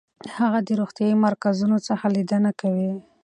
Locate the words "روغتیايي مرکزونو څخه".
0.79-2.05